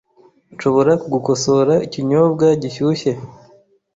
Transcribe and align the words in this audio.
Nshobora 0.53 0.91
kugukosora 1.01 1.73
ikinyobwa 1.85 2.47
gishyushye? 2.61 3.11